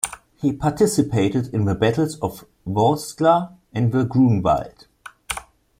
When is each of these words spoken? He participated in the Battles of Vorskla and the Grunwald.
He 0.35 0.51
participated 0.51 1.53
in 1.53 1.65
the 1.65 1.75
Battles 1.75 2.17
of 2.21 2.45
Vorskla 2.65 3.53
and 3.71 3.91
the 3.91 4.03
Grunwald. 4.03 4.87